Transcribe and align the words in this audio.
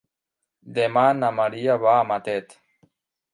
Demà 0.77 1.03
na 1.17 1.29
Maria 1.41 1.77
va 1.85 1.93
a 1.99 2.09
Matet. 2.13 2.57